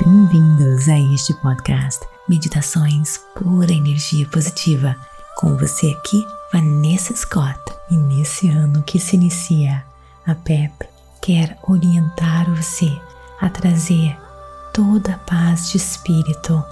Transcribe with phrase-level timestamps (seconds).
[0.00, 4.94] Bem-vindos a este podcast Meditações Pura Energia Positiva.
[5.36, 7.58] Com você aqui, Vanessa Scott.
[7.90, 9.84] E nesse ano que se inicia,
[10.24, 10.72] a PEP
[11.20, 12.96] quer orientar você
[13.40, 14.16] a trazer
[14.72, 16.62] toda a paz de espírito,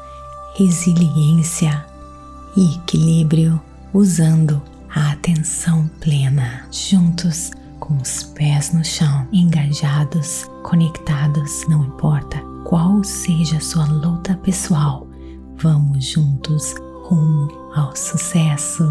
[0.54, 1.84] resiliência
[2.56, 3.60] e equilíbrio
[3.92, 4.62] usando
[4.94, 7.50] a atenção plena, juntos
[7.80, 15.06] com os pés no chão, engajados, conectados, não importa qual seja a sua luta pessoal,
[15.56, 16.74] vamos juntos
[17.04, 18.82] rumo ao sucesso.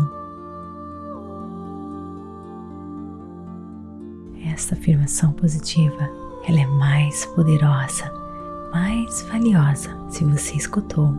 [4.45, 6.09] Esta afirmação positiva,
[6.47, 8.09] ela é mais poderosa,
[8.71, 11.09] mais valiosa se você escutou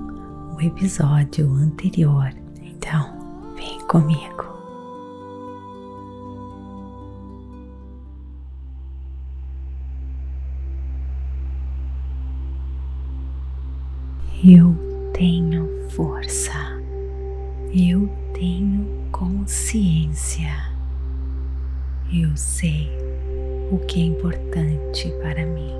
[0.56, 2.33] o episódio anterior.
[2.62, 4.45] Então, vem comigo.
[14.45, 14.77] Eu
[15.15, 16.53] tenho força,
[17.73, 20.53] eu tenho consciência,
[22.12, 22.91] eu sei
[23.73, 25.73] o que é importante para mim.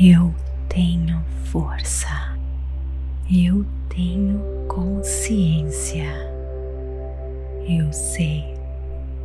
[0.00, 0.34] Eu
[0.70, 2.38] tenho força,
[3.30, 6.10] eu tenho consciência,
[7.68, 8.54] eu sei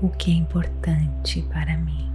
[0.01, 2.10] o que é importante para mim.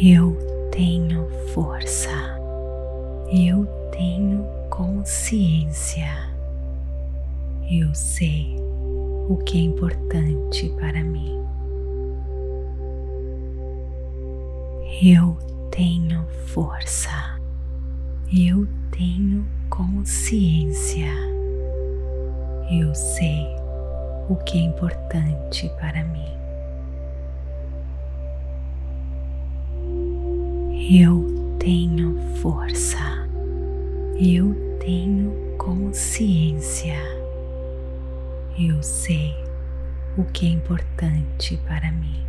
[0.00, 0.36] Eu
[0.70, 2.38] tenho força,
[3.32, 6.06] eu tenho consciência,
[7.68, 8.54] eu sei
[9.28, 11.44] o que é importante para mim.
[15.02, 15.36] Eu
[15.72, 17.40] tenho força,
[18.32, 21.10] eu tenho consciência,
[22.70, 23.48] eu sei
[24.28, 26.47] o que é importante para mim.
[30.80, 33.28] Eu tenho força,
[34.16, 36.94] eu tenho consciência,
[38.56, 39.34] eu sei
[40.16, 42.24] o que é importante para mim.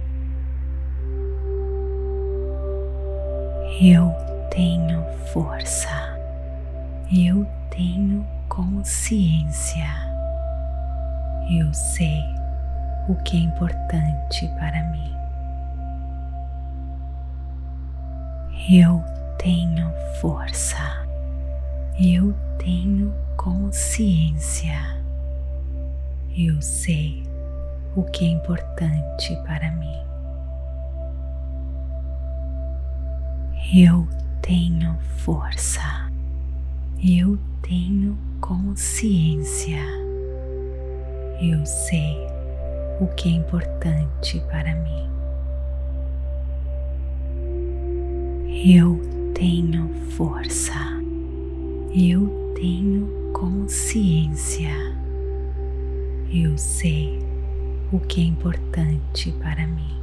[3.80, 4.12] Eu
[4.50, 6.18] tenho força,
[7.16, 9.88] eu tenho consciência,
[11.50, 12.24] eu sei
[13.08, 15.19] o que é importante para mim.
[18.68, 19.03] Eu
[19.38, 19.90] tenho
[20.20, 21.08] força,
[22.00, 24.78] eu tenho consciência,
[26.38, 27.24] eu sei
[27.96, 29.98] o que é importante para mim.
[33.74, 34.08] Eu
[34.42, 36.12] tenho força,
[37.02, 39.81] eu tenho consciência,
[41.42, 42.18] eu sei
[43.00, 45.19] o que é importante para mim.
[48.52, 49.00] Eu
[49.36, 50.74] tenho força,
[51.96, 54.72] eu tenho consciência,
[56.34, 57.20] eu sei
[57.92, 60.02] o que é importante para mim.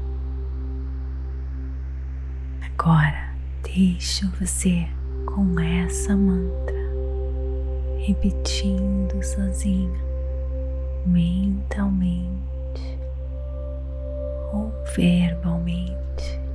[2.63, 3.35] Agora
[3.65, 4.87] deixo você
[5.27, 6.87] com essa mantra
[7.99, 9.93] repetindo sozinho,
[11.05, 12.97] mentalmente
[14.53, 16.46] ou verbalmente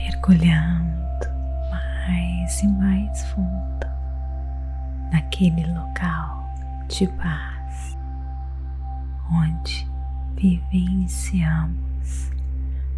[0.00, 1.28] mergulhando
[1.70, 3.86] mais e mais fundo
[5.12, 6.48] naquele local
[6.88, 7.98] de paz
[9.30, 9.86] onde
[10.36, 12.30] vivenciamos